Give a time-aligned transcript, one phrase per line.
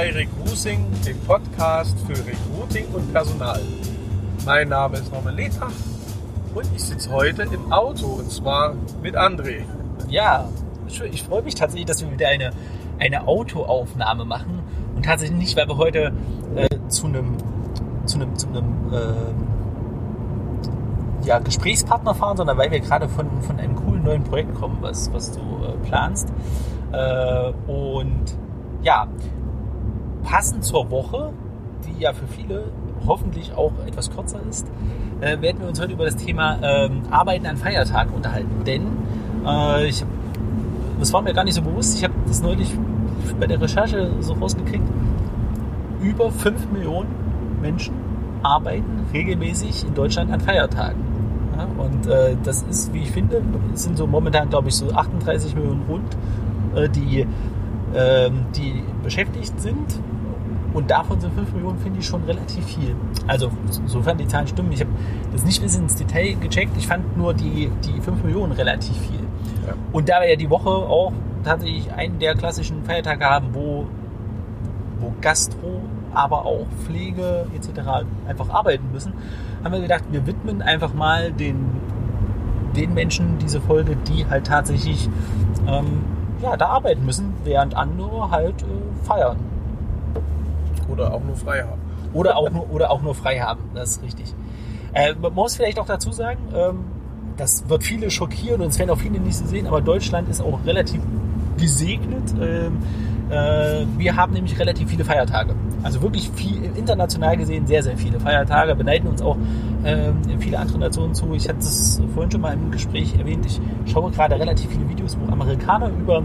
[0.00, 3.60] bei Recruiting, dem Podcast für Recruiting und Personal.
[4.46, 5.74] Mein Name ist Norman Letach
[6.54, 9.60] und ich sitze heute im Auto und zwar mit André.
[10.08, 10.48] Ja,
[11.12, 12.52] ich freue mich tatsächlich, dass wir wieder eine,
[12.98, 14.60] eine Autoaufnahme machen
[14.96, 16.12] und tatsächlich nicht, weil wir heute
[16.56, 17.36] äh, zu einem
[18.06, 19.12] zu einem, zu einem äh,
[21.26, 25.12] ja, Gesprächspartner fahren, sondern weil wir gerade von, von einem coolen neuen Projekt kommen, was,
[25.12, 26.32] was du äh, planst.
[26.90, 28.34] Äh, und
[28.82, 29.06] ja,
[30.22, 31.32] passend zur Woche,
[31.86, 32.64] die ja für viele
[33.06, 34.66] hoffentlich auch etwas kürzer ist,
[35.20, 38.64] äh, werden wir uns heute über das Thema ähm, Arbeiten an Feiertagen unterhalten.
[38.66, 38.86] Denn
[39.46, 40.04] äh, ich,
[40.98, 42.70] das war mir gar nicht so bewusst, ich habe das neulich
[43.38, 44.84] bei der Recherche so rausgekriegt,
[46.02, 47.08] über 5 Millionen
[47.60, 47.94] Menschen
[48.42, 51.02] arbeiten regelmäßig in Deutschland an Feiertagen.
[51.56, 53.42] Ja, und äh, das ist, wie ich finde,
[53.74, 56.16] sind so momentan, glaube ich, so 38 Millionen rund,
[56.74, 57.26] äh, die,
[57.92, 60.00] äh, die beschäftigt sind.
[60.72, 62.94] Und davon sind 5 Millionen, finde ich, schon relativ viel.
[63.26, 63.50] Also,
[63.86, 64.72] sofern die Zahlen stimmen.
[64.72, 64.90] Ich habe
[65.32, 66.76] das nicht bis ins Detail gecheckt.
[66.76, 69.20] Ich fand nur die, die 5 Millionen relativ viel.
[69.66, 69.74] Ja.
[69.92, 71.12] Und da wir ja die Woche auch
[71.44, 73.86] tatsächlich einen der klassischen Feiertage haben, wo,
[75.00, 75.80] wo Gastro
[76.12, 78.06] aber auch Pflege etc.
[78.28, 79.12] einfach arbeiten müssen,
[79.62, 81.66] haben wir gedacht, wir widmen einfach mal den,
[82.76, 85.08] den Menschen diese Folge, die halt tatsächlich
[85.66, 86.04] ähm,
[86.42, 89.36] ja, da arbeiten müssen, während andere halt äh, feiern.
[90.90, 91.80] Oder auch nur frei haben.
[92.12, 94.34] Oder auch nur, oder auch nur frei haben, das ist richtig.
[94.92, 96.84] Äh, man muss vielleicht auch dazu sagen, ähm,
[97.36, 100.40] das wird viele schockieren und es werden auch viele nicht so sehen, aber Deutschland ist
[100.40, 101.00] auch relativ
[101.56, 102.34] gesegnet.
[102.40, 102.78] Ähm,
[103.30, 105.54] äh, wir haben nämlich relativ viele Feiertage.
[105.82, 108.74] Also wirklich viel, international gesehen sehr, sehr viele Feiertage.
[108.74, 109.36] Beneiden uns auch
[109.84, 111.32] äh, viele andere Nationen zu.
[111.34, 113.46] Ich hatte es vorhin schon mal im Gespräch erwähnt.
[113.46, 116.22] Ich schaue gerade relativ viele Videos, wo Amerikaner über,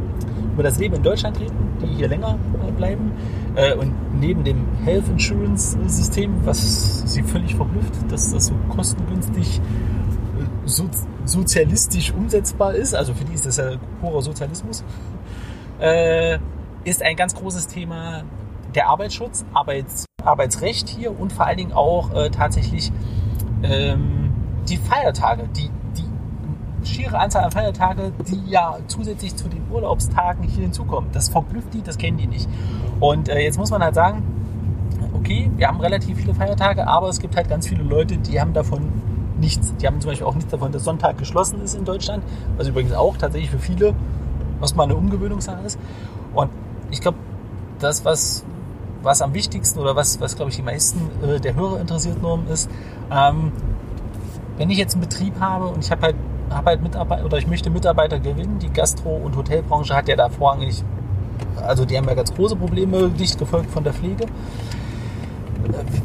[0.56, 3.12] über das Leben in Deutschland reden, die hier länger äh, bleiben.
[3.56, 9.60] Äh, und neben dem Health Insurance System, was sie völlig verblüfft, dass das so kostengünstig
[9.60, 10.90] äh, so,
[11.26, 12.96] sozialistisch umsetzbar ist.
[12.96, 14.84] Also für die ist das ja purer Sozialismus.
[16.86, 18.24] Ist ein ganz großes Thema
[18.74, 22.94] der Arbeitsschutz, Arbeits, Arbeitsrecht hier und vor allen Dingen auch tatsächlich
[23.62, 24.32] ähm,
[24.70, 25.70] die Feiertage, die
[26.86, 31.10] schiere Anzahl an Feiertage, die ja zusätzlich zu den Urlaubstagen hier hinzukommen.
[31.12, 32.48] Das verblüfft die, das kennen die nicht.
[33.00, 34.24] Und äh, jetzt muss man halt sagen,
[35.14, 38.54] okay, wir haben relativ viele Feiertage, aber es gibt halt ganz viele Leute, die haben
[38.54, 38.92] davon
[39.40, 39.74] nichts.
[39.78, 42.24] Die haben zum Beispiel auch nichts davon, dass Sonntag geschlossen ist in Deutschland,
[42.58, 43.94] was übrigens auch tatsächlich für viele
[44.60, 45.78] was mal eine Umgewöhnungssache ist.
[46.34, 46.50] Und
[46.90, 47.18] ich glaube,
[47.80, 48.46] das, was
[49.06, 52.48] was am wichtigsten oder was, was glaube ich, die meisten äh, der Hörer interessiert, Norm,
[52.48, 52.70] ist,
[53.12, 53.52] ähm,
[54.58, 56.16] wenn ich jetzt einen Betrieb habe und ich habe halt,
[56.50, 60.30] hab halt Mitarbeiter oder ich möchte Mitarbeiter gewinnen, die Gastro- und Hotelbranche hat ja da
[60.30, 60.84] vorrangig,
[61.66, 64.26] also die haben ja ganz große Probleme, dicht gefolgt von der Pflege.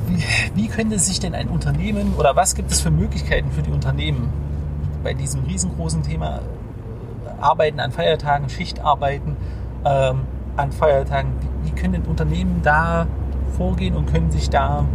[0.06, 0.25] Wie,
[0.55, 4.33] wie könnte sich denn ein Unternehmen oder was gibt es für Möglichkeiten für die Unternehmen
[5.05, 9.37] bei diesem riesengroßen Thema äh, Arbeiten an Feiertagen, Schichtarbeiten
[9.84, 10.21] ähm,
[10.56, 11.33] an Feiertagen?
[11.62, 13.06] wie können denn Unternehmen da
[13.56, 14.87] vorgehen und können sich da,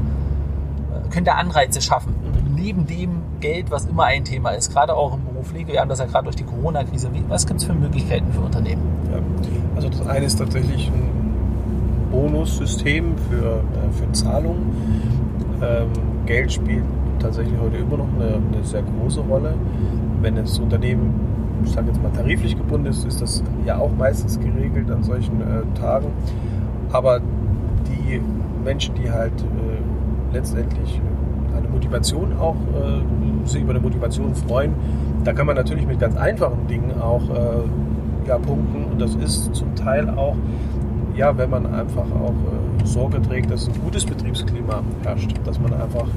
[0.94, 2.16] äh, können da Anreize schaffen?
[2.56, 5.90] Neben dem Geld, was immer ein Thema ist, gerade auch im Beruf Pflege, wir haben
[5.90, 8.82] das ja gerade durch die Corona-Krise, was gibt es für Möglichkeiten für Unternehmen?
[9.12, 9.20] Ja,
[9.76, 11.10] also das eine ist tatsächlich ein
[12.12, 14.72] Bonussystem für, äh, für Zahlungen.
[15.62, 15.90] Ähm,
[16.26, 16.84] Geld spielt
[17.20, 19.56] tatsächlich heute immer noch eine, eine sehr große Rolle.
[20.22, 21.14] Wenn das Unternehmen
[21.64, 25.42] ich sage jetzt mal tariflich gebunden ist, ist das ja auch meistens geregelt an solchen
[25.42, 26.08] äh, Tagen.
[26.92, 28.22] Aber die
[28.64, 31.15] Menschen, die halt äh, letztendlich eine
[31.76, 34.74] Motivation auch, äh, sich über eine Motivation freuen,
[35.24, 38.86] da kann man natürlich mit ganz einfachen Dingen auch äh, ja, punkten.
[38.86, 40.36] Und das ist zum Teil auch,
[41.16, 45.74] ja, wenn man einfach auch äh, Sorge trägt, dass ein gutes Betriebsklima herrscht, dass man
[45.74, 46.08] einfach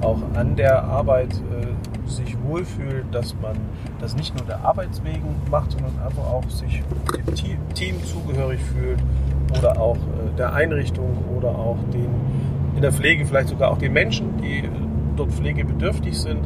[0.00, 3.56] auch an der Arbeit äh, sich wohlfühlt, dass man
[4.00, 6.82] das nicht nur der Arbeitswegen macht, sondern einfach auch sich
[7.16, 8.98] dem Team, Team zugehörig fühlt
[9.58, 12.08] oder auch äh, der Einrichtung oder auch den
[12.76, 14.68] in der Pflege vielleicht sogar auch den Menschen, die
[15.16, 16.40] dort pflegebedürftig sind,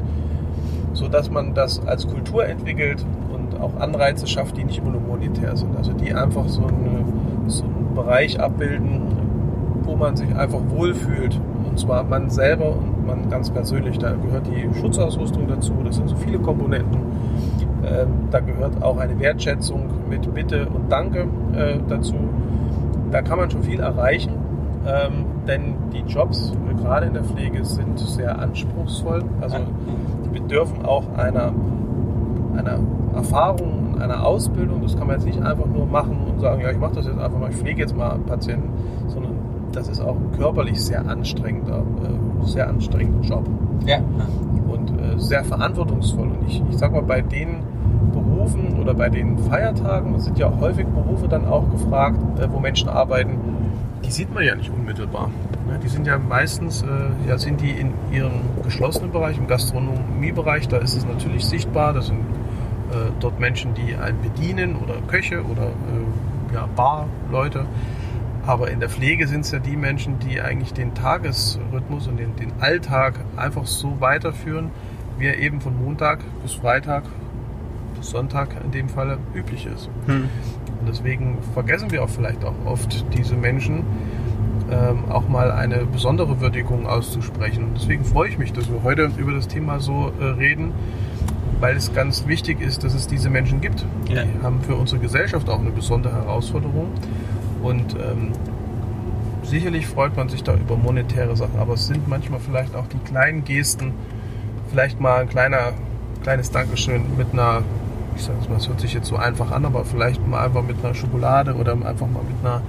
[0.92, 5.00] so dass man das als Kultur entwickelt und auch Anreize schafft, die nicht immer nur
[5.00, 5.76] monetär sind.
[5.76, 7.04] Also die einfach so, eine,
[7.46, 9.02] so einen Bereich abbilden,
[9.82, 11.40] wo man sich einfach wohlfühlt.
[11.68, 13.98] Und zwar man selber und man ganz persönlich.
[13.98, 15.72] Da gehört die Schutzausrüstung dazu.
[15.84, 16.98] Das sind so viele Komponenten.
[17.84, 22.16] Ähm, da gehört auch eine Wertschätzung mit Bitte und Danke äh, dazu
[23.10, 24.32] da kann man schon viel erreichen,
[24.86, 29.24] ähm, denn die Jobs, gerade in der Pflege, sind sehr anspruchsvoll.
[29.40, 29.56] Also
[30.24, 31.52] die bedürfen auch einer,
[32.56, 32.78] einer
[33.14, 34.82] Erfahrung und einer Ausbildung.
[34.82, 37.18] Das kann man jetzt nicht einfach nur machen und sagen, ja, ich mache das jetzt
[37.18, 38.68] einfach mal, ich pflege jetzt mal Patienten,
[39.08, 39.32] sondern
[39.72, 43.48] das ist auch ein körperlich sehr anstrengender, äh, sehr anstrengender Job.
[43.86, 43.98] Ja.
[44.68, 46.28] Und äh, sehr verantwortungsvoll.
[46.28, 47.62] Und ich, ich sag mal, bei den
[48.12, 52.88] Berufen oder bei den Feiertagen sind ja häufig Berufe dann auch gefragt, äh, wo Menschen
[52.88, 53.38] arbeiten,
[54.04, 55.30] die sieht man ja nicht unmittelbar.
[55.66, 55.78] Ne?
[55.82, 56.86] Die sind ja meistens, äh,
[57.28, 62.06] ja, sind die in ihrem geschlossenen Bereich, im Gastronomiebereich, da ist es natürlich sichtbar, das
[62.06, 62.20] sind
[62.90, 67.66] äh, dort Menschen, die einen bedienen oder Köche oder äh, ja, Barleute.
[68.46, 72.34] Aber in der Pflege sind es ja die Menschen, die eigentlich den Tagesrhythmus und den,
[72.36, 74.70] den Alltag einfach so weiterführen,
[75.18, 77.02] wie er eben von Montag bis Freitag
[77.98, 79.90] bis Sonntag in dem Fall üblich ist.
[80.06, 80.28] Hm.
[80.80, 83.84] Und deswegen vergessen wir auch vielleicht auch oft diese Menschen,
[84.70, 87.64] ähm, auch mal eine besondere Würdigung auszusprechen.
[87.64, 90.72] Und deswegen freue ich mich, dass wir heute über das Thema so äh, reden,
[91.60, 93.84] weil es ganz wichtig ist, dass es diese Menschen gibt.
[94.08, 94.24] Ja.
[94.24, 96.92] Die haben für unsere Gesellschaft auch eine besondere Herausforderung.
[97.62, 98.32] Und ähm,
[99.42, 102.98] sicherlich freut man sich da über monetäre Sachen, aber es sind manchmal vielleicht auch die
[102.98, 103.92] kleinen Gesten,
[104.70, 105.72] vielleicht mal ein kleiner,
[106.22, 107.62] kleines Dankeschön mit einer,
[108.18, 110.62] ich sage es mal, es hört sich jetzt so einfach an, aber vielleicht mal einfach
[110.62, 112.62] mit einer Schokolade oder einfach mal mit einer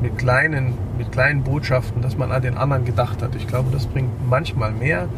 [0.00, 3.34] mit kleinen, mit kleinen Botschaften, dass man an den anderen gedacht hat.
[3.36, 5.08] Ich glaube, das bringt manchmal mehr,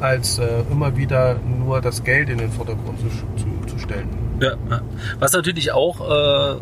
[0.00, 3.08] als äh, immer wieder nur das Geld in den Vordergrund zu,
[3.42, 4.08] zu, zu stellen.
[4.40, 4.80] Ja, ja.
[5.18, 6.60] Was natürlich auch äh,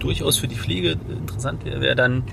[0.00, 2.24] durchaus für die Pflege interessant wäre, wäre dann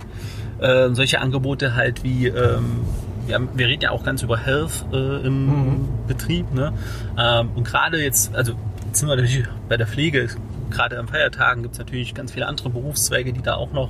[0.59, 2.81] äh, solche Angebote halt wie, ähm,
[3.27, 5.89] wir, haben, wir reden ja auch ganz über Health äh, im Mhm.
[6.07, 6.51] Betrieb.
[6.53, 6.73] Ne?
[7.17, 8.53] Ähm, und gerade jetzt, also
[8.91, 10.27] jetzt sind wir natürlich bei der Pflege,
[10.69, 13.89] gerade an Feiertagen gibt es natürlich ganz viele andere Berufszweige, die da auch noch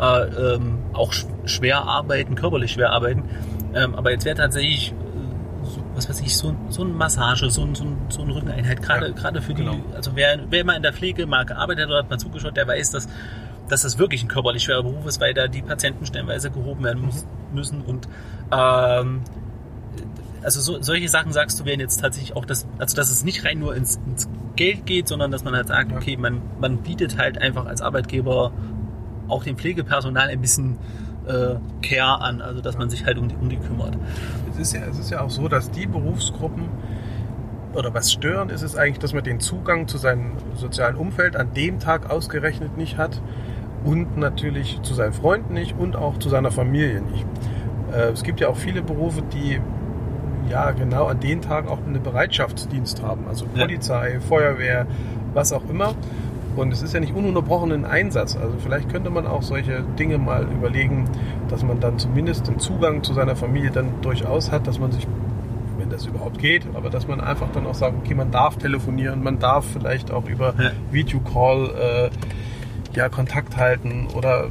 [0.00, 3.24] äh, ähm, auch sch schwer arbeiten, körperlich schwer arbeiten.
[3.74, 7.68] Ähm, aber jetzt wäre tatsächlich äh, so, was weiß ich, so, so eine Massage, so,
[7.74, 9.72] so, so eine Rückeneinheit, gerade Ja, gerade für genau.
[9.72, 12.56] die, also wer, wer mal in der Pflege mal gearbeitet hat oder hat mal zugeschaut,
[12.56, 13.08] der weiß, dass,
[13.68, 17.04] dass das wirklich ein körperlich schwerer Beruf ist, weil da die Patienten stellenweise gehoben werden
[17.04, 18.08] muss, müssen und
[18.52, 19.22] ähm,
[20.42, 23.44] also so, solche Sachen sagst du wären jetzt tatsächlich auch das, also dass es nicht
[23.44, 27.18] rein nur ins, ins Geld geht, sondern dass man halt sagt, okay, man, man bietet
[27.18, 28.52] halt einfach als Arbeitgeber
[29.28, 30.78] auch dem Pflegepersonal ein bisschen
[31.26, 33.96] äh, Care an, also dass man sich halt um die, um die kümmert.
[34.50, 36.68] Es ist, ja, es ist ja auch so, dass die Berufsgruppen
[37.74, 41.52] oder was stören ist es eigentlich, dass man den Zugang zu seinem sozialen Umfeld an
[41.54, 43.20] dem Tag ausgerechnet nicht hat
[43.84, 47.26] und natürlich zu seinen Freunden nicht und auch zu seiner Familie nicht.
[47.92, 49.60] Äh, es gibt ja auch viele Berufe, die
[50.50, 53.62] ja genau an den Tagen auch einen Bereitschaftsdienst haben, also Ja.
[53.62, 54.86] Polizei, Feuerwehr,
[55.34, 55.94] was auch immer.
[56.56, 58.36] Und es ist ja nicht ununterbrochenen Einsatz.
[58.36, 61.04] Also vielleicht könnte man auch solche Dinge mal überlegen,
[61.48, 65.06] dass man dann zumindest den Zugang zu seiner Familie dann durchaus hat, dass man sich,
[65.78, 69.22] wenn das überhaupt geht, aber dass man einfach dann auch sagt, okay, man darf telefonieren,
[69.22, 70.70] man darf vielleicht auch über Ja.
[70.90, 74.46] Videocall äh, ja, Kontakt halten oder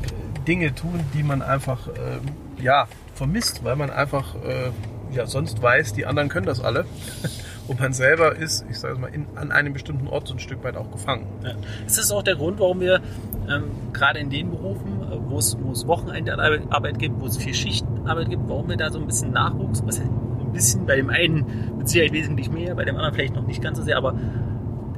[0.47, 4.69] Dinge tun, die man einfach äh, ja, vermisst, weil man einfach äh,
[5.11, 6.85] ja, sonst weiß, die anderen können das alle.
[7.67, 10.39] Und man selber ist, ich sage es mal, in, an einem bestimmten Ort so ein
[10.39, 11.27] Stück weit auch gefangen.
[11.43, 11.51] Ja.
[11.85, 13.01] Ist das auch der Grund, warum wir
[13.49, 17.53] ähm, gerade in den Berufen, äh, wo es, wo es Wochenendarbeit gibt, wo es viel
[17.53, 21.77] Schichtarbeit gibt, warum wir da so ein bisschen Nachwuchs, was ein bisschen bei dem einen
[21.77, 24.15] mit Sicherheit wesentlich mehr, bei dem anderen vielleicht noch nicht ganz so sehr, aber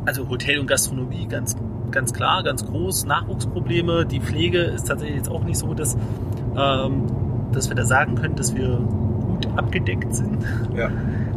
[0.05, 1.55] also Hotel und Gastronomie ganz,
[1.91, 4.05] ganz klar, ganz groß, Nachwuchsprobleme.
[4.05, 5.97] Die Pflege ist tatsächlich jetzt auch nicht so, dass,
[6.55, 7.07] ähm,
[7.51, 8.79] dass wir da sagen können, dass wir
[9.39, 10.45] gut abgedeckt sind.
[10.75, 10.87] Ja.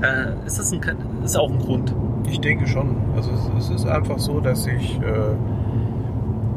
[0.02, 0.80] Äh, ist das ein,
[1.24, 1.94] ist auch ein Grund?
[2.28, 2.96] Ich denke schon.
[3.14, 5.34] Also es, es ist einfach so, dass ich, äh,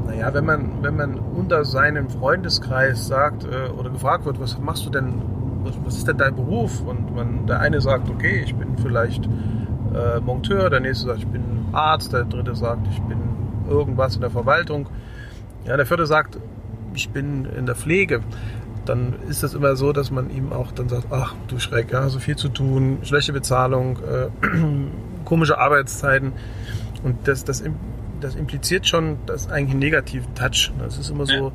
[0.07, 4.85] naja, wenn man, wenn man unter seinem Freundeskreis sagt äh, oder gefragt wird, was machst
[4.85, 5.21] du denn,
[5.63, 6.81] was, was ist denn dein Beruf?
[6.81, 11.27] Und man, der eine sagt, okay, ich bin vielleicht äh, Monteur, der nächste sagt, ich
[11.27, 13.17] bin Arzt, der dritte sagt, ich bin
[13.69, 14.87] irgendwas in der Verwaltung.
[15.65, 16.39] Ja, der vierte sagt,
[16.93, 18.21] ich bin in der Pflege.
[18.85, 22.07] Dann ist das immer so, dass man ihm auch dann sagt, ach du Schreck, ja,
[22.09, 24.27] so viel zu tun, schlechte Bezahlung, äh,
[25.25, 26.33] komische Arbeitszeiten.
[27.03, 27.63] Und das, das,
[28.19, 30.71] das impliziert schon das eigentlich einen negativen Touch.
[30.79, 31.51] Das ist immer so,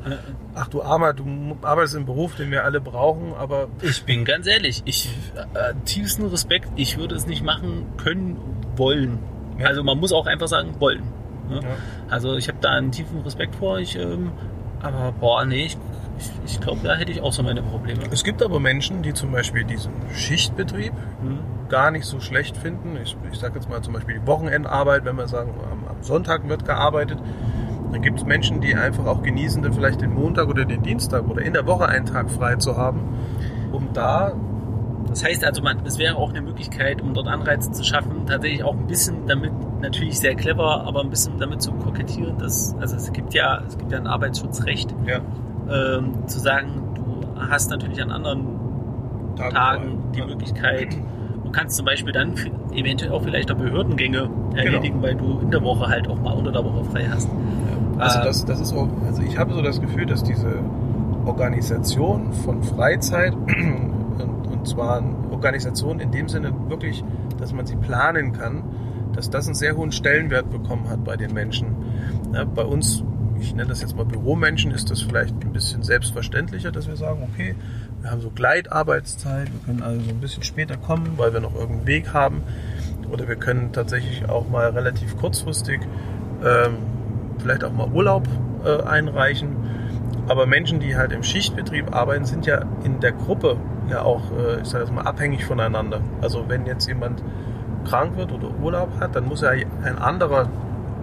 [0.55, 4.47] ach du Armer, du arbeitest im Beruf, den wir alle brauchen, aber Ich bin ganz
[4.47, 5.09] ehrlich, ich
[5.53, 8.37] äh, tiefsten Respekt, ich würde es nicht machen können,
[8.75, 9.19] wollen.
[9.59, 9.67] Ja.
[9.67, 11.03] Also man muss auch einfach sagen, wollen.
[11.49, 11.59] Ne?
[11.61, 11.69] Ja.
[12.09, 14.31] Also ich habe da einen tiefen Respekt vor, ich, ähm,
[14.81, 15.77] aber boah, nee, ich,
[16.21, 18.01] ich, ich glaube, da hätte ich auch so meine Probleme.
[18.11, 21.39] es gibt aber Menschen, die zum Beispiel diesen Schichtbetrieb Hm?
[21.69, 22.97] gar nicht so schlecht finden.
[23.01, 26.47] Ich, ich sage jetzt mal zum Beispiel die Wochenendarbeit, wenn wir sagen, am, am Sonntag
[26.49, 27.17] wird gearbeitet.
[27.91, 31.27] Dann gibt es Menschen, die einfach auch genießen, dann vielleicht den Montag oder den Dienstag
[31.27, 33.01] oder in der Woche einen Tag frei zu haben,
[33.71, 34.33] um da
[35.09, 38.63] Das heißt also, man, es wäre auch eine Möglichkeit, um dort Anreize zu schaffen, tatsächlich
[38.63, 39.51] auch ein bisschen damit,
[39.81, 43.77] natürlich sehr clever, aber ein bisschen damit zu kokettieren, dass, also es gibt ja, es
[43.77, 45.19] gibt ja ein Arbeitsschutzrecht, ja,
[45.71, 48.45] ähm, zu sagen, du hast natürlich an anderen
[49.35, 50.25] Tagen Tagen die Ja.
[50.27, 50.89] Möglichkeit.
[51.43, 52.33] Du kannst zum Beispiel dann
[52.73, 54.55] eventuell auch vielleicht auch Behördengänge Genau.
[54.55, 57.29] erledigen, weil du in der Woche halt auch mal unter der Woche frei hast.
[57.97, 60.55] Also Ähm, das, das ist auch, also ich habe so das Gefühl, dass diese
[61.25, 63.33] Organisation von Freizeit
[64.19, 67.03] und, und zwar eine Organisation in dem Sinne wirklich,
[67.39, 68.63] dass man sie planen kann,
[69.13, 71.67] dass das einen sehr hohen Stellenwert bekommen hat bei den Menschen.
[72.33, 73.03] Ja, bei uns,
[73.41, 77.27] ich nenne das jetzt mal Büromenschen, ist das vielleicht ein bisschen selbstverständlicher, dass wir sagen,
[77.31, 77.55] okay,
[78.01, 81.55] wir haben so Gleitarbeitszeit, wir können also so ein bisschen später kommen, weil wir noch
[81.55, 82.43] irgendeinen Weg haben.
[83.11, 85.81] Oder wir können tatsächlich auch mal relativ kurzfristig
[86.43, 86.77] ähm,
[87.39, 88.27] vielleicht auch mal Urlaub
[88.63, 89.55] äh, einreichen.
[90.27, 93.57] Aber Menschen, die halt im Schichtbetrieb arbeiten, sind ja in der Gruppe
[93.89, 96.01] ja auch, äh, ich sage jetzt mal, abhängig voneinander.
[96.21, 97.23] Also wenn jetzt jemand
[97.85, 100.47] krank wird oder Urlaub hat, dann muss ja ein anderer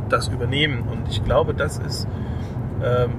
[0.08, 0.82] das übernehmen.
[0.90, 2.08] Und ich glaube, das ist
[2.82, 3.12] ähm,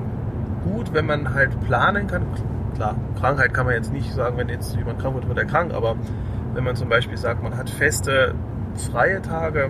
[0.63, 2.23] gut, wenn man halt planen kann.
[2.75, 5.73] Klar, Krankheit kann man jetzt nicht sagen, wenn jetzt jemand krank wird, wird er krank.
[5.73, 5.95] Aber
[6.53, 8.33] wenn man zum Beispiel sagt, man hat feste
[8.91, 9.69] freie Tage,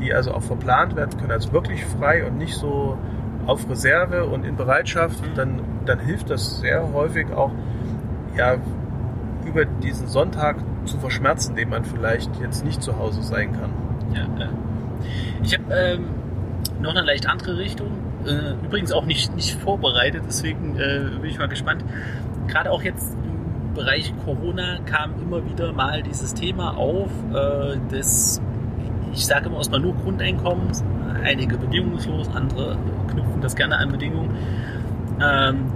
[0.00, 2.98] die also auch verplant werden können, also wirklich frei und nicht so
[3.46, 5.34] auf Reserve und in Bereitschaft, Mhm.
[5.34, 7.50] dann, dann hilft das sehr häufig auch,
[8.36, 8.56] ja,
[9.46, 13.70] über diesen Sonntag zu verschmerzen, den man vielleicht jetzt nicht zu Hause sein kann.
[14.14, 14.48] Ja, ja.
[15.42, 16.04] Ich habe ähm,
[16.80, 17.88] noch eine leicht andere Richtung.
[18.26, 21.84] Äh, übrigens auch nicht, nicht vorbereitet, deswegen äh, bin ich mal gespannt.
[22.46, 28.40] Gerade auch jetzt im Bereich Corona kam immer wieder mal dieses Thema auf äh, des,
[29.12, 30.84] ich sage immer erstmal nur Grundeinkommens,
[31.22, 32.76] einige bedingungslos, andere
[33.10, 34.36] knüpfen das gerne an Bedingungen.
[35.20, 35.72] Ähm,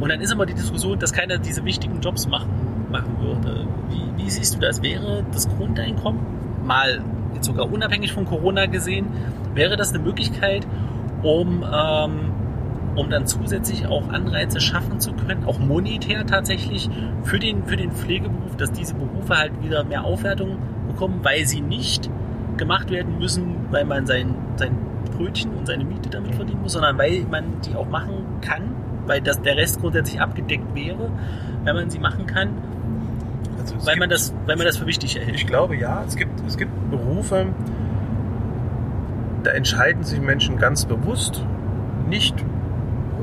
[0.00, 2.50] und dann ist immer die Diskussion, dass keiner diese wichtigen Jobs machen,
[2.90, 3.66] machen würde.
[3.88, 4.82] Wie, wie siehst du das?
[4.82, 6.20] Wäre das Grundeinkommen
[6.64, 7.00] mal
[7.36, 9.06] jetzt sogar unabhängig von Corona gesehen,
[9.54, 10.66] wäre das eine Möglichkeit,
[11.22, 12.32] um, ähm,
[12.96, 16.88] um dann zusätzlich auch Anreize schaffen zu können, auch monetär tatsächlich
[17.22, 21.60] für den, für den Pflegeberuf, dass diese Berufe halt wieder mehr Aufwertung bekommen, weil sie
[21.60, 22.10] nicht
[22.56, 24.76] gemacht werden müssen, weil man sein, sein
[25.16, 28.62] Brötchen und seine Miete damit verdienen muss, sondern weil man die auch machen kann,
[29.06, 31.10] weil das, der Rest grundsätzlich abgedeckt wäre,
[31.64, 32.50] wenn man sie machen kann,
[33.74, 35.34] Also weil gibt- man das, weil man das für wichtig erhält.
[35.36, 37.46] Ich glaube ja, es gibt, es gibt Berufe,
[39.42, 41.44] da entscheiden sich Menschen ganz bewusst
[42.08, 42.34] nicht,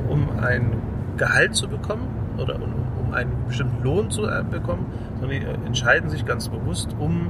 [0.10, 0.72] um ein
[1.18, 2.08] Gehalt zu bekommen
[2.38, 2.74] oder um,
[3.08, 4.86] um einen bestimmten Lohn zu äh, bekommen,
[5.20, 7.30] sondern die äh, entscheiden sich ganz bewusst, um,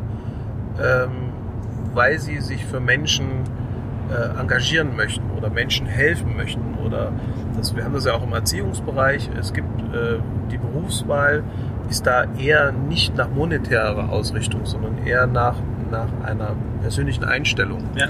[0.81, 1.09] ähm,
[1.93, 3.25] weil sie sich für Menschen
[4.11, 6.61] äh, engagieren möchten oder Menschen helfen möchten.
[6.85, 7.11] Oder
[7.57, 9.29] das, wir haben das ja auch im Erziehungsbereich.
[9.39, 10.17] Es gibt äh,
[10.51, 11.43] die Berufswahl
[11.89, 15.55] ist da eher nicht nach monetärer Ausrichtung, sondern eher nach,
[15.91, 17.83] nach einer persönlichen Einstellung.
[17.95, 18.07] Ja,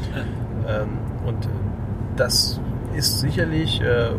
[0.68, 1.48] Ähm, und
[2.16, 2.60] das
[2.96, 4.10] ist sicherlich äh,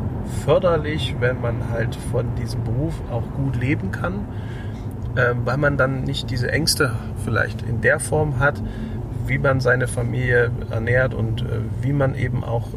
[0.44, 4.26] förderlich, wenn man halt von diesem Beruf auch gut leben kann,
[5.16, 6.92] ähm, weil man dann nicht diese Ängste
[7.24, 8.60] vielleicht in der Form hat,
[9.26, 12.68] wie man seine Familie ernährt und äh, wie man eben auch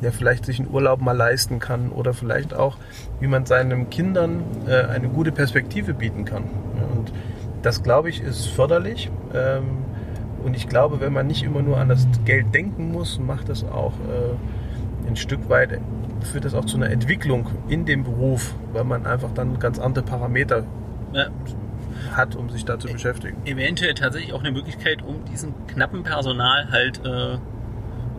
[0.00, 2.76] ja, vielleicht sich einen Urlaub mal leisten kann oder vielleicht auch,
[3.20, 6.44] wie man seinen Kindern äh, eine gute Perspektive bieten kann.
[6.44, 7.12] Und
[7.62, 9.10] das, glaube ich, ist förderlich.
[9.34, 9.84] Ähm,
[10.44, 13.64] und ich glaube, wenn man nicht immer nur an das Geld denken muss, macht das
[13.64, 15.80] auch äh, ein Stück weit,
[16.20, 20.04] führt das auch zu einer Entwicklung in dem Beruf, weil man einfach dann ganz andere
[20.04, 20.64] Parameter
[21.12, 21.26] ja.
[22.12, 23.36] hat, um sich da zu beschäftigen.
[23.44, 27.38] eventuell tatsächlich auch eine Möglichkeit, um diesem knappen Personal halt äh,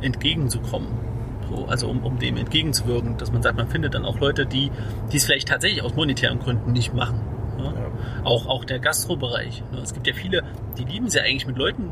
[0.01, 1.06] entgegenzukommen.
[1.49, 4.71] So, also um, um dem entgegenzuwirken, dass man sagt, man findet dann auch Leute, die
[5.11, 7.21] die es vielleicht tatsächlich aus monetären Gründen nicht machen.
[7.57, 7.73] Ne?
[7.75, 8.25] Ja.
[8.25, 9.63] Auch, auch der Gastrobereich.
[9.71, 9.79] Ne?
[9.79, 10.43] Es gibt ja viele,
[10.77, 11.91] die lieben es ja eigentlich mit Leuten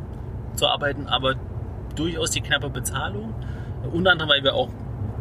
[0.55, 1.35] zu arbeiten, aber
[1.95, 3.33] durchaus die knappe Bezahlung.
[3.91, 4.69] Unter anderem, weil wir auch,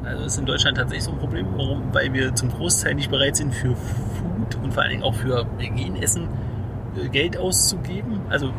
[0.03, 3.11] also das ist in Deutschland tatsächlich so ein Problem, warum, weil wir zum Großteil nicht
[3.11, 6.29] bereit sind für Food und vor allen Dingen auch für Hygienessen
[7.01, 8.21] äh, Geld auszugeben.
[8.29, 8.53] Also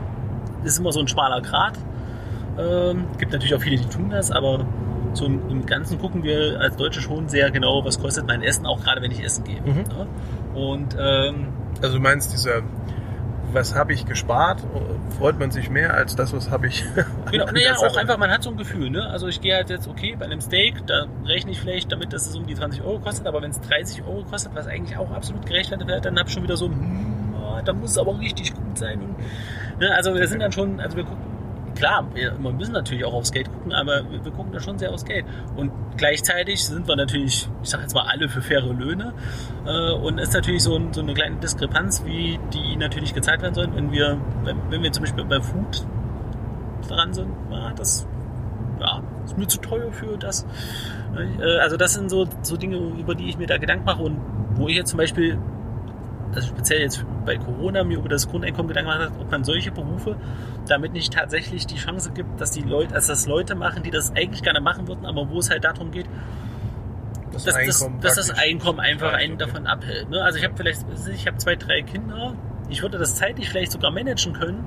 [0.64, 1.78] es ist immer so ein schmaler Grat.
[2.58, 4.66] Ähm, gibt natürlich auch viele, die tun das, aber
[5.18, 8.66] so im, im Ganzen gucken wir als Deutsche schon sehr genau, was kostet mein Essen,
[8.66, 9.62] auch gerade wenn ich essen gehe.
[9.62, 9.84] Mhm.
[9.84, 10.08] Ne?
[10.54, 11.48] Und ähm,
[11.82, 12.62] Also du meinst dieser,
[13.52, 14.62] was habe ich gespart,
[15.18, 16.86] freut man sich mehr als das, was habe ich.
[17.32, 19.10] Genau, naja, auch einfach, man hat so ein Gefühl, ne?
[19.10, 22.28] Also ich gehe halt jetzt, okay, bei einem Steak, da rechne ich vielleicht damit, dass
[22.28, 25.12] es um die 20 Euro kostet, aber wenn es 30 Euro kostet, was eigentlich auch
[25.12, 28.18] absolut gerechtfertigt wird, dann habe ich schon wieder so, hm, ah, da muss es aber
[28.20, 29.02] richtig gut sein.
[29.02, 29.94] Und, ne?
[29.96, 31.35] Also wir sind dann schon, also wir gucken,
[31.76, 34.80] klar, wir, wir müssen natürlich auch aufs Geld gucken, aber wir, wir gucken da schon
[34.80, 35.26] sehr aufs Geld.
[35.56, 39.14] Und gleichzeitig sind wir natürlich, ich sage jetzt mal, alle für faire Löhne.
[39.66, 43.76] Äh, und ist natürlich so, so eine kleine Diskrepanz, wie die natürlich gezahlt werden sollen,
[43.76, 45.86] wenn wir, wenn, wenn wir zum Beispiel bei Food
[46.88, 48.08] dran sind, ah, das
[48.80, 50.46] ja, ist mir zu teuer für das.
[51.16, 54.18] Äh, Also das sind so, so Dinge, über die ich mir da Gedanken mache und
[54.56, 55.38] wo ich jetzt zum Beispiel
[56.34, 59.72] also speziell jetzt bei Corona, mir über das Grundeinkommen Gedanken gemacht hat, ob man solche
[59.72, 60.16] Berufe
[60.68, 64.12] damit nicht tatsächlich die Chance gibt, dass die Leute, also dass Leute machen, die das
[64.16, 66.08] eigentlich gerne machen würden, aber wo es halt darum geht,
[67.32, 69.46] Das dass, das, dass das Einkommen einfach Ja, einen okay.
[69.46, 70.10] davon abhält.
[70.10, 70.22] Ne?
[70.22, 72.34] Also ich habe vielleicht, ich habe zwei, drei Kinder,
[72.70, 74.66] ich würde das zeitlich vielleicht sogar managen können,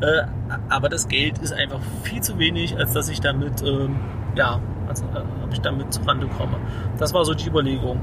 [0.00, 0.22] äh,
[0.68, 4.00] aber das Geld ist einfach viel zu wenig, als dass ich damit, ähm,
[4.36, 5.04] ja, als, äh,
[5.52, 6.56] ich damit zurande komme.
[6.98, 8.00] Das war so die Überlegung.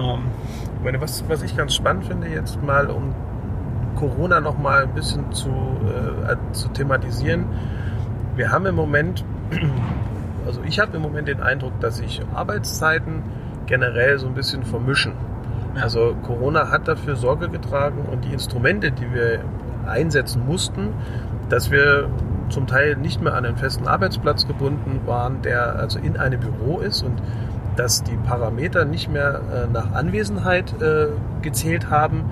[0.00, 0.20] Ähm,
[0.78, 3.14] Ich meine, was, was ich ganz spannend finde, jetzt mal um
[3.96, 7.44] Corona noch mal ein bisschen zu, äh, zu thematisieren.
[8.34, 9.24] Wir haben im Moment,
[10.46, 13.22] also ich habe im Moment den Eindruck, dass sich Arbeitszeiten
[13.66, 15.12] generell so ein bisschen vermischen.
[15.80, 19.40] Also Corona hat dafür Sorge getragen und die Instrumente, die wir
[19.86, 20.94] einsetzen mussten,
[21.48, 22.08] dass wir
[22.48, 26.80] zum Teil nicht mehr an einen festen Arbeitsplatz gebunden waren, der also in einem Büro
[26.80, 27.20] ist und
[27.80, 31.06] dass die Parameter nicht mehr äh, nach Anwesenheit äh,
[31.40, 32.24] gezählt haben,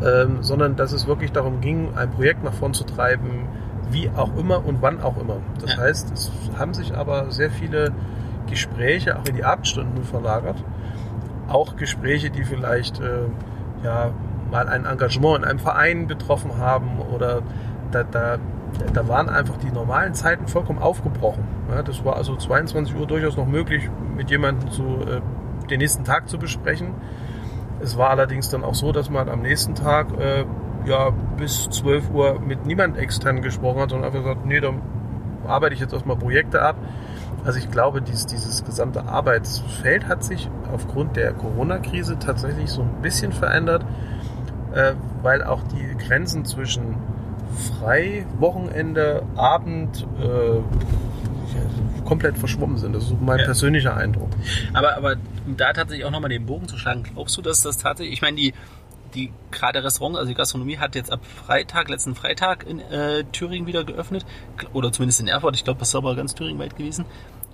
[0.00, 3.48] ähm, sondern dass es wirklich darum ging, ein Projekt nach vorn zu treiben,
[3.90, 5.38] wie auch immer und wann auch immer.
[5.60, 5.82] Das Ja.
[5.82, 7.90] heißt, es haben sich aber sehr viele
[8.48, 10.62] Gespräche auch in die Abendstunden verlagert.
[11.48, 13.24] Auch Gespräche, die vielleicht äh,
[13.82, 14.12] ja,
[14.52, 17.42] mal ein Engagement in einem Verein betroffen haben oder
[17.90, 18.38] da, da,
[18.92, 21.44] da waren einfach die normalen Zeiten vollkommen aufgebrochen.
[21.70, 25.20] Ja, das war also 22 Uhr durchaus noch möglich, mit jemandem zu, äh,
[25.68, 26.94] den nächsten Tag zu besprechen.
[27.80, 30.44] Es war allerdings dann auch so, dass man am nächsten Tag äh,
[30.86, 34.80] ja, bis 12 Uhr mit niemand extern gesprochen hat, sondern einfach gesagt, nee, dann
[35.46, 36.76] arbeite ich jetzt erstmal Projekte ab.
[37.44, 43.00] Also ich glaube, dieses, dieses gesamte Arbeitsfeld hat sich aufgrund der Corona-Krise tatsächlich so ein
[43.00, 43.84] bisschen verändert,
[44.74, 46.96] äh, weil auch die Grenzen zwischen
[47.58, 50.60] frei, Wochenende, Abend äh,
[52.04, 52.94] komplett verschwommen sind.
[52.94, 53.44] Das ist so mein Ja.
[53.44, 54.30] persönlicher Eindruck.
[54.72, 55.16] Aber, aber
[55.46, 58.22] um da tatsächlich auch nochmal den Bogen zu schlagen, glaubst du, dass das tatsächlich, ich
[58.22, 58.54] meine, die,
[59.14, 63.66] die gerade Restaurant, also die Gastronomie hat jetzt ab Freitag, letzten Freitag in äh, Thüringen
[63.66, 64.24] wieder geöffnet,
[64.72, 67.04] oder zumindest in Erfurt, ich glaube, das ist aber ganz Thüringen weit gewesen.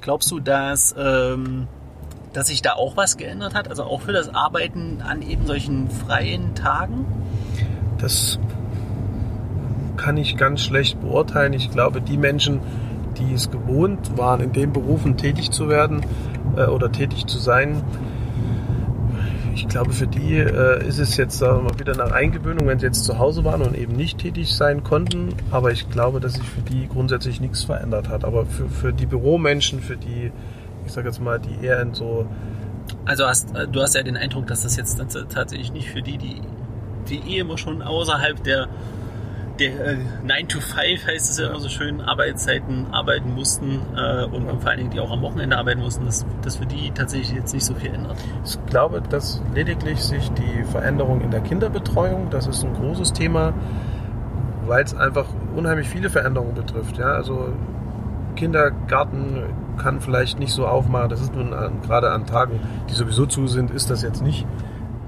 [0.01, 1.67] Glaubst du, dass, ähm,
[2.33, 3.69] dass sich da auch was geändert hat?
[3.69, 7.07] Also auch für das Arbeiten an eben solchen freien Tagen?
[7.99, 8.39] Das
[9.97, 11.53] kann ich ganz schlecht beurteilen.
[11.53, 12.61] Ich glaube, die Menschen,
[13.19, 16.01] die es gewohnt waren, in den Berufen tätig zu werden
[16.57, 17.83] äh, oder tätig zu sein,
[19.57, 23.05] ich glaube, für die äh, ist es jetzt mal, wieder eine Eingewöhnung, wenn sie jetzt
[23.05, 25.29] zu Hause waren und eben nicht tätig sein konnten.
[25.53, 28.25] Aber ich glaube, dass sich für die grundsätzlich nichts verändert hat.
[28.25, 30.33] Aber für, für die Büromenschen, für die,
[30.85, 32.27] ich sage jetzt mal, die eher in so
[33.07, 36.03] Also hast, äh, du hast ja den Eindruck, dass das jetzt tats- tatsächlich nicht für
[36.03, 36.41] die, die,
[37.09, 38.67] die eh immer schon außerhalb der,
[39.59, 41.51] der äh, 9 to 5 heißt es ja, Ja.
[41.51, 45.23] immer so schön, Arbeitszeiten arbeiten mussten äh, und, und vor allen Dingen die auch am
[45.23, 48.17] Wochenende arbeiten mussten, dass, dass für die tatsächlich jetzt nicht so viel ändert.
[48.45, 53.53] Ich glaube, dass lediglich sich die Veränderung in der Kinderbetreuung, das ist ein großes Thema,
[54.67, 56.99] weil es einfach unheimlich viele Veränderungen betrifft.
[56.99, 57.53] Ja, also
[58.37, 59.45] Kindergarten
[59.79, 61.09] kann vielleicht nicht so aufmachen.
[61.09, 64.47] Das ist nun an, gerade an Tagen, die sowieso zu sind, ist das jetzt nicht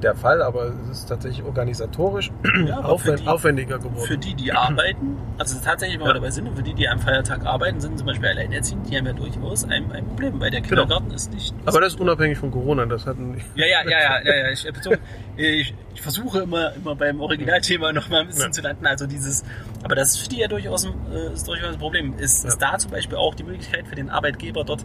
[0.03, 2.31] der Fall, aber es ist tatsächlich organisatorisch
[2.67, 4.07] Ja, aufwend, die- aufwendiger geworden.
[4.07, 6.15] Für die, die arbeiten, also tatsächlich, wenn wir Ja.
[6.15, 9.13] dabei sind, für die, die am Feiertag arbeiten, sind zum Beispiel alleinerziehend, die haben ja
[9.13, 10.83] durchaus ein, ein Problem, weil der Genau.
[10.83, 11.55] Kindergarten ist nicht.
[11.65, 12.87] aber das ist unabhängig von Corona.
[12.87, 14.51] Das hatten Ja, ja, ja, ja, ja, ja.
[14.51, 14.99] Ich, bezogen,
[15.37, 18.51] ich, ich versuche immer, immer beim Originalthema noch mal ein bisschen Ja.
[18.53, 18.87] zu landen.
[18.87, 19.45] Also dieses,
[19.83, 22.15] aber das ist für die ja durchaus ein, äh, ist durchaus ein Problem.
[22.19, 24.85] Ist, ist da zum Beispiel auch die Möglichkeit für den Arbeitgeber dort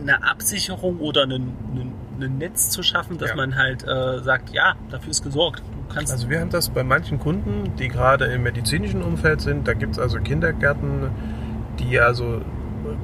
[0.00, 3.36] eine Absicherung oder ein, ein, ein Netz zu schaffen, dass Ja.
[3.36, 5.62] man halt äh, sagt, ja, dafür ist gesorgt.
[5.94, 9.66] Also wir haben das bei manchen Kunden, die gerade im medizinischen Umfeld sind.
[9.68, 11.10] Da gibt es also Kindergärten,
[11.78, 12.42] die also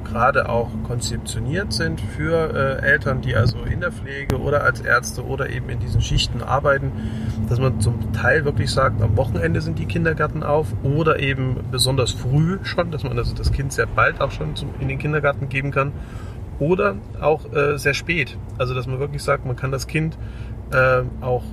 [0.03, 5.25] gerade auch konzeptioniert sind für äh, Eltern, die also in der Pflege oder als Ärzte
[5.25, 6.91] oder eben in diesen Schichten arbeiten,
[7.49, 12.11] dass man zum Teil wirklich sagt, am Wochenende sind die Kindergärten auf oder eben besonders
[12.11, 15.49] früh schon, dass man also das Kind sehr bald auch schon zum, in den Kindergarten
[15.49, 15.91] geben kann
[16.59, 18.37] oder auch äh, sehr spät.
[18.57, 20.17] Also dass man wirklich sagt, man kann das Kind
[20.71, 21.43] äh, auch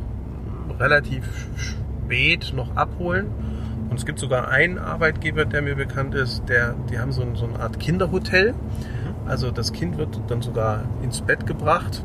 [0.78, 1.24] relativ
[1.56, 3.28] spät noch abholen.
[3.88, 7.46] Und es gibt sogar einen Arbeitgeber, der mir bekannt ist, der, die haben so, so
[7.46, 8.54] eine Art Kinderhotel.
[9.26, 12.04] Also das Kind wird dann sogar ins Bett gebracht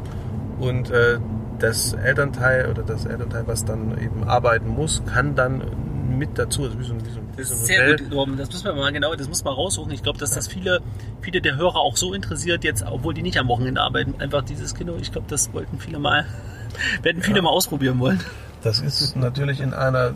[0.59, 1.19] und äh,
[1.59, 5.61] das Elternteil oder das Elternteil, was dann eben arbeiten muss, kann dann
[6.09, 7.83] mit dazu, also wie so ein, wie so ein, wie Das so ein ist sehr
[7.83, 7.97] Hotel.
[8.05, 8.37] gut, Torben.
[8.37, 9.91] Das müssen wir mal genau, das muss man raussuchen.
[9.91, 10.81] Ich glaube, dass das viele,
[11.21, 14.73] viele der Hörer auch so interessiert jetzt, obwohl die nicht am Wochenende arbeiten, einfach dieses
[14.75, 14.95] Kino.
[15.01, 16.25] Ich glaube, das wollten viele mal,
[17.03, 17.41] werden viele Ja.
[17.43, 18.19] mal ausprobieren wollen.
[18.63, 20.13] Das ist natürlich in einer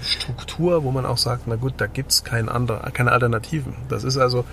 [0.00, 3.74] Struktur, wo man auch sagt, na gut, da gibt's kein andere, keine Alternativen.
[3.88, 4.44] Das ist also,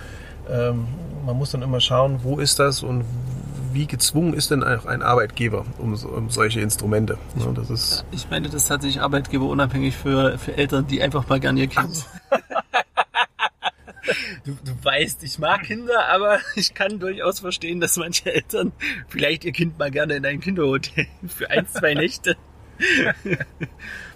[0.50, 0.88] ähm,
[1.26, 3.04] man muss dann immer schauen, wo ist das und
[3.74, 7.18] wie gezwungen ist denn auch ein Arbeitgeber um, um solche Instrumente?
[7.36, 11.28] Ne, das ist ich meine, das ist tatsächlich Arbeitgeber unabhängig für, für Eltern, die einfach
[11.28, 12.06] mal gerne ihr Kind.
[14.46, 18.72] Du, du weißt, ich mag Kinder, aber ich kann durchaus verstehen, dass manche Eltern
[19.08, 22.36] vielleicht ihr Kind mal gerne in ein Kinderhotel für ein, zwei Nächte.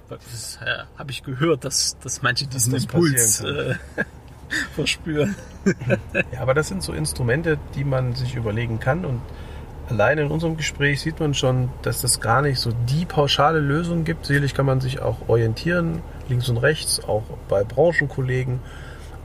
[0.09, 3.75] Das äh, habe ich gehört, dass, dass manche diesen das Impuls äh,
[4.75, 5.35] verspüren.
[6.31, 9.05] Ja, aber das sind so Instrumente, die man sich überlegen kann.
[9.05, 9.21] Und
[9.89, 14.03] allein in unserem Gespräch sieht man schon, dass das gar nicht so die pauschale Lösung
[14.03, 14.25] gibt.
[14.25, 18.59] Sicherlich kann man sich auch orientieren, links und rechts, auch bei Branchenkollegen.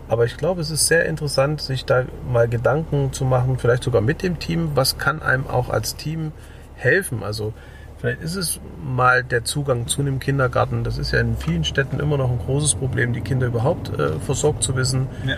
[0.08, 4.00] Aber ich glaube, es ist sehr interessant, sich da mal Gedanken zu machen, vielleicht sogar
[4.00, 6.32] mit dem Team, was kann einem auch als Team
[6.76, 7.22] helfen.
[7.22, 7.52] Also
[7.98, 10.84] vielleicht ist es mal der Zugang zu einem Kindergarten.
[10.84, 14.18] Das ist ja in vielen Städten immer noch ein großes Problem, die Kinder überhaupt äh,
[14.20, 15.08] versorgt zu wissen.
[15.26, 15.37] Ja.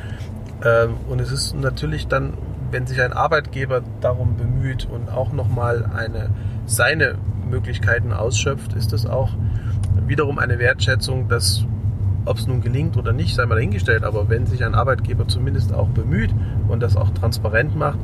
[0.84, 2.34] Ähm, und es ist natürlich dann,
[2.70, 6.30] wenn sich ein Arbeitgeber darum bemüht und auch nochmal eine,
[6.66, 7.16] seine
[7.48, 9.30] Möglichkeiten ausschöpft, ist das auch
[10.06, 11.64] wiederum eine Wertschätzung, dass,
[12.24, 15.72] ob es nun gelingt oder nicht, sei mal dahingestellt, aber wenn sich ein Arbeitgeber zumindest
[15.72, 16.30] auch bemüht
[16.68, 17.98] und das auch transparent macht,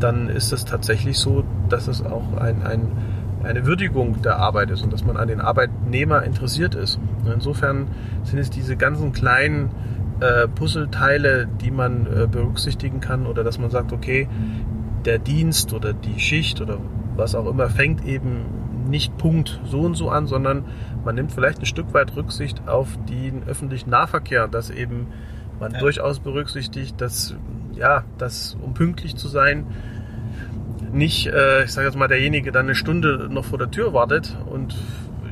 [0.00, 2.92] dann ist es tatsächlich so, dass es auch ein, ein,
[3.44, 6.98] eine Würdigung der Arbeit ist und dass man an den Arbeitnehmer interessiert ist.
[7.24, 7.88] Und insofern
[8.24, 9.70] sind es diese ganzen kleinen
[10.20, 14.28] äh, Puzzleteile, die man äh, berücksichtigen kann oder dass man sagt, okay,
[15.04, 16.78] der Dienst oder die Schicht oder
[17.16, 18.46] was auch immer fängt eben
[18.88, 20.64] nicht Punkt so und so an, sondern
[21.04, 25.08] man nimmt vielleicht ein Stück weit Rücksicht auf den öffentlichen Nahverkehr, dass eben
[25.60, 25.78] man Ja.
[25.78, 27.36] durchaus berücksichtigt, dass
[27.74, 29.66] ja, dass um pünktlich zu sein
[30.98, 34.36] nicht, äh, ich sage jetzt mal, derjenige dann eine Stunde noch vor der Tür wartet
[34.50, 34.76] und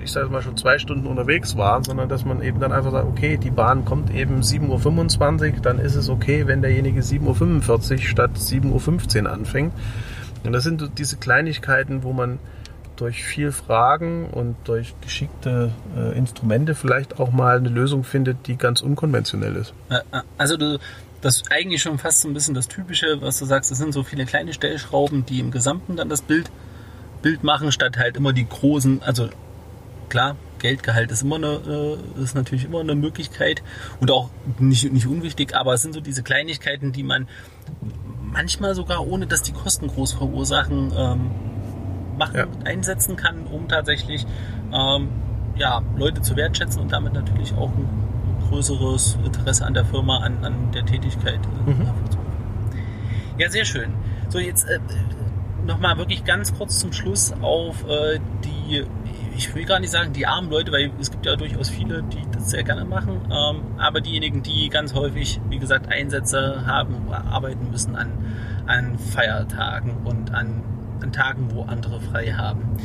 [0.02, 3.06] ich sage mal schon zwei Stunden unterwegs war, sondern dass man eben dann einfach sagt,
[3.06, 7.98] okay, die Bahn kommt eben 7.25 Uhr, dann ist es okay, wenn derjenige 7.45 Uhr
[7.98, 9.72] statt 7.15 Uhr anfängt.
[10.44, 12.38] Und das sind diese Kleinigkeiten, wo man
[12.94, 18.56] durch viel Fragen und durch geschickte äh, Instrumente vielleicht auch mal eine Lösung findet, die
[18.56, 19.74] ganz unkonventionell ist.
[20.38, 20.78] Also du,
[21.26, 23.92] das ist eigentlich schon fast so ein bisschen das Typische, was du sagst, es sind
[23.92, 26.52] so viele kleine Stellschrauben, die im Gesamten dann das Bild,
[27.20, 29.28] Bild machen, statt halt immer die großen, also
[30.08, 33.64] klar, Geldgehalt ist immer eine, äh, ist natürlich immer eine Möglichkeit
[34.00, 37.26] und auch nicht, nicht unwichtig, aber es sind so diese Kleinigkeiten, die man
[38.22, 41.30] manchmal sogar ohne, dass die Kosten groß verursachen, ähm,
[42.18, 42.46] machen, Ja.
[42.64, 44.24] einsetzen kann, um tatsächlich
[44.72, 45.08] ähm,
[45.56, 48.15] ja, Leute zu wertschätzen und damit natürlich auch ein, ein
[48.56, 51.90] größeres Interesse an der Firma, an, an der Tätigkeit äh, Mhm.
[53.38, 53.92] Ja, sehr schön.
[54.30, 54.78] So, jetzt äh,
[55.66, 58.84] nochmal wirklich ganz kurz zum Schluss auf äh, die,
[59.36, 62.22] ich will gar nicht sagen die armen Leute, weil es gibt ja durchaus viele, die
[62.32, 67.70] das sehr gerne machen, ähm, aber diejenigen, die ganz häufig, wie gesagt, Einsätze haben, arbeiten
[67.70, 68.10] müssen an,
[68.66, 70.62] an Feiertagen und an,
[71.02, 72.78] an Tagen, wo andere frei haben.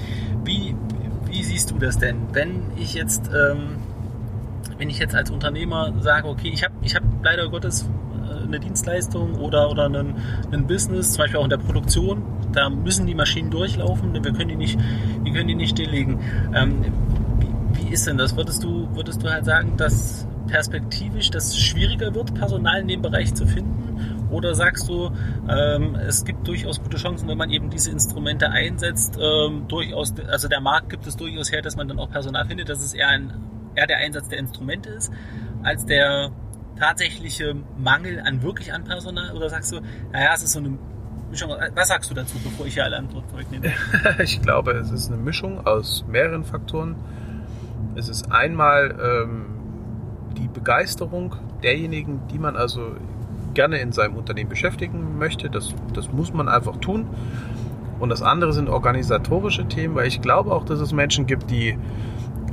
[0.44, 0.76] Wie,
[1.28, 3.78] wie siehst du das denn, wenn ich jetzt, ähm,
[4.82, 7.88] wenn ich jetzt als Unternehmer sage, okay, ich habe ich hab leider Gottes
[8.28, 10.15] äh, eine Dienstleistung oder, oder einen,
[10.52, 14.34] einen Business, zum Beispiel auch in der Produktion, da müssen die Maschinen durchlaufen, denn wir
[14.34, 14.80] können die nicht,
[15.24, 16.20] wir können die nicht stilllegen.
[16.56, 16.84] Ähm,
[17.39, 18.36] wie, wie ist denn das?
[18.36, 23.36] Würdest du, würdest du halt sagen, dass perspektivisch das schwieriger wird, Personal in dem Bereich
[23.36, 24.28] zu finden?
[24.32, 25.12] Oder sagst du,
[25.48, 30.48] ähm, es gibt durchaus gute Chancen, wenn man eben diese Instrumente einsetzt, ähm, durchaus, also
[30.48, 33.10] der Markt gibt es durchaus her, dass man dann auch Personal findet, dass es eher,
[33.10, 33.32] ein,
[33.76, 35.12] eher der Einsatz der Instrumente ist,
[35.64, 36.32] als der
[36.78, 39.36] tatsächliche Mangel an wirklich an Personal?
[39.36, 39.82] Oder sagst du,
[40.12, 40.78] naja, es ist so eine
[41.30, 41.52] Mischung.
[41.76, 43.72] Was sagst du dazu, bevor ich hier alle Antworten vorwegnehme?
[44.20, 46.96] Ich glaube, es ist eine Mischung aus mehreren Faktoren.
[47.96, 49.46] Es ist einmal ähm,
[50.38, 52.96] die Begeisterung derjenigen, die man also
[53.54, 55.50] gerne in seinem Unternehmen beschäftigen möchte.
[55.50, 57.08] Das, das muss man einfach tun.
[58.00, 61.78] Und das andere sind organisatorische Themen, weil ich glaube auch, dass es Menschen gibt, die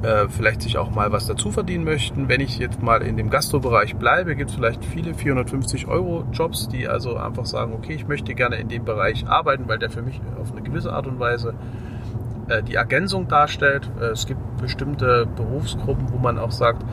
[0.02, 2.28] äh, vielleicht sich auch mal was dazu verdienen möchten.
[2.28, 6.68] Wenn ich jetzt mal in dem Gastrobereich bleibe, gibt es vielleicht viele 450 Euro Jobs,
[6.68, 10.02] die also einfach sagen, okay, ich möchte gerne in dem Bereich arbeiten, weil der für
[10.02, 11.54] mich auf eine gewisse Art und Weise
[12.48, 13.90] äh, die Ergänzung darstellt.
[14.00, 16.84] Äh, es gibt bestimmte Berufsgruppen, wo man auch sagt,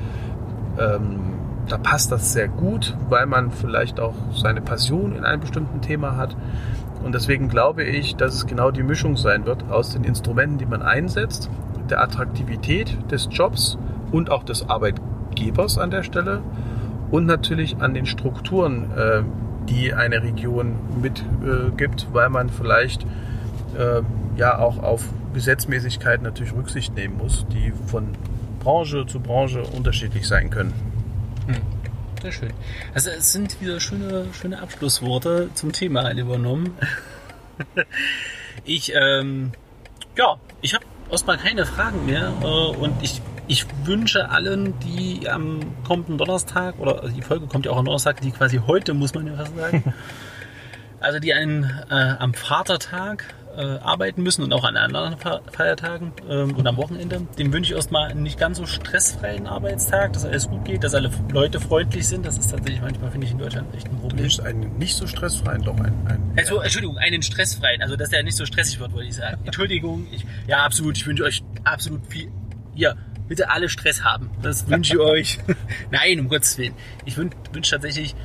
[0.79, 1.33] ähm,
[1.67, 6.15] da passt das sehr gut, weil man vielleicht auch seine Passion in einem bestimmten Thema
[6.15, 6.35] hat.
[7.03, 10.65] Und deswegen glaube ich, dass es genau die Mischung sein wird aus den Instrumenten, die
[10.65, 11.49] man einsetzt,
[11.91, 13.77] der Attraktivität des Jobs
[14.11, 16.41] und auch des Arbeitgebers an der Stelle
[17.11, 19.23] und natürlich an den Strukturen, äh,
[19.69, 23.03] die eine Region mitgibt, weil man vielleicht
[23.77, 24.01] äh,
[24.37, 28.09] ja auch auf Gesetzmäßigkeiten natürlich Rücksicht nehmen muss, die von
[28.59, 30.73] Branche zu Branche unterschiedlich sein können.
[32.21, 32.53] Sehr schön.
[32.93, 36.75] Also es sind wieder schöne, schöne Abschlussworte zum Thema übernommen.
[38.63, 39.51] Ich, ähm,
[40.17, 42.33] ja, ich habe erstmal keine Fragen mehr.
[42.41, 47.71] Äh, und ich, ich wünsche allen, die am kommenden Donnerstag, oder die Folge kommt ja
[47.71, 49.93] auch am Donnerstag, die quasi heute, muss man ja fast sagen,
[50.99, 53.25] also die einen äh, am Vatertag
[53.57, 55.17] äh, arbeiten müssen und auch an anderen
[55.51, 57.21] Feiertagen ähm, und am Wochenende.
[57.37, 60.93] Dem wünsche ich erstmal einen nicht ganz so stressfreien Arbeitstag, dass alles gut geht, dass
[60.93, 62.25] alle Leute freundlich sind.
[62.25, 64.23] Das ist tatsächlich manchmal, finde ich, in Deutschland echt ein Problem.
[64.23, 66.07] Nicht einen nicht so stressfreien, doch einen.
[66.07, 67.81] einen also, Entschuldigung, einen stressfreien.
[67.81, 69.41] Also, dass der nicht so stressig wird, wollte ich sagen.
[69.45, 70.07] Entschuldigung.
[70.11, 70.97] Ich, ja, absolut.
[70.97, 72.31] Ich wünsche euch absolut viel.
[72.75, 72.95] Ja,
[73.27, 74.29] bitte alle Stress haben.
[74.41, 75.39] Das wünsche ich euch.
[75.91, 76.73] Nein, um Gottes Willen.
[77.05, 78.15] Ich wünsche wünsch tatsächlich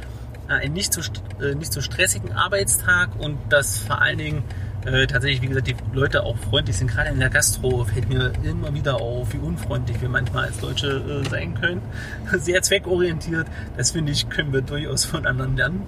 [0.49, 1.01] äh, einen nicht so,
[1.43, 4.43] äh, nicht so stressigen Arbeitstag und dass vor allen Dingen
[4.87, 6.91] äh, tatsächlich, wie gesagt, die Leute auch freundlich sind.
[6.91, 11.23] Gerade in der Gastro fällt mir immer wieder auf, wie unfreundlich wir manchmal als Deutsche
[11.25, 11.83] äh, sein können.
[12.39, 13.47] Sehr zweckorientiert.
[13.77, 15.83] Das finde ich, können wir durchaus von anderen lernen.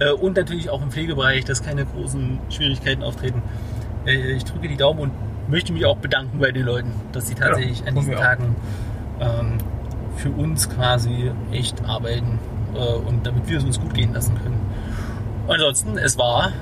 [0.00, 3.42] Äh, und natürlich auch im Pflegebereich, dass keine großen Schwierigkeiten auftreten.
[4.06, 5.12] Äh, ich drücke die Daumen und
[5.48, 8.56] möchte mich auch bedanken bei den Leuten, dass sie tatsächlich ja, an diesen Tagen
[9.20, 9.58] ähm,
[10.16, 12.38] für uns quasi echt arbeiten
[12.74, 14.60] äh, und damit wir es uns gut gehen lassen können.
[15.48, 16.52] Ansonsten, es war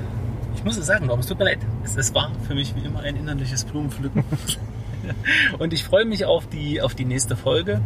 [0.55, 1.59] ich muss es sagen, Norm, es tut mir leid.
[1.85, 4.25] Es, es war für mich wie immer ein innerliches Blumenpflücken.
[5.59, 7.81] Und ich freue mich auf die, auf die nächste Folge.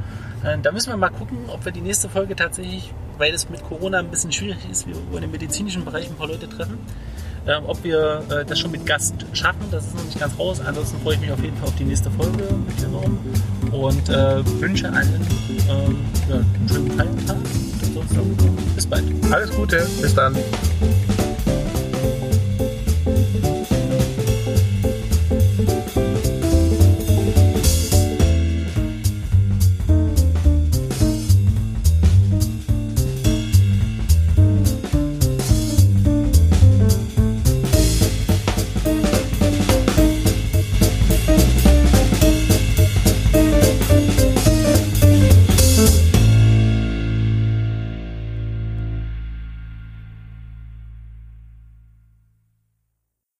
[0.44, 3.62] Äh, da müssen wir mal gucken, ob wir die nächste Folge tatsächlich, weil es mit
[3.62, 6.78] Corona ein bisschen schwierig ist, wir wollen im medizinischen Bereich ein paar Leute treffen,
[7.46, 9.62] ähm, ob wir äh, das schon mit Gast schaffen.
[9.70, 10.60] Das ist noch nicht ganz raus.
[10.64, 13.18] Ansonsten freue ich mich auf jeden Fall auf die nächste Folge mit der Norm
[13.72, 15.26] und äh, wünsche allen
[15.68, 15.98] ähm,
[16.28, 17.36] ja, einen schönen Feiertag.
[18.74, 19.04] Bis bald.
[19.30, 19.86] Alles Gute.
[20.00, 20.36] Bis dann.